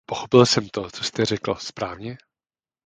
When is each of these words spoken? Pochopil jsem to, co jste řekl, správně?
Pochopil 0.05 0.45
jsem 0.45 0.69
to, 0.69 0.91
co 0.91 1.03
jste 1.03 1.25
řekl, 1.25 1.55
správně? 1.55 2.17